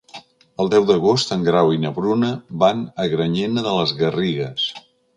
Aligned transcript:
El 0.63 0.71
deu 0.73 0.87
d'agost 0.91 1.35
en 1.35 1.43
Grau 1.49 1.69
i 1.77 1.83
na 1.85 1.93
Bruna 1.99 2.33
van 2.65 2.83
a 3.05 3.09
Granyena 3.15 3.67
de 3.71 3.79
les 3.81 3.99
Garrigues. 4.05 4.71